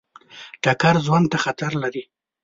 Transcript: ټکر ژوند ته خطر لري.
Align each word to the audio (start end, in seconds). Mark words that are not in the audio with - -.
ټکر 0.63 0.95
ژوند 1.05 1.25
ته 1.31 1.37
خطر 1.43 1.71
لري. 1.83 2.03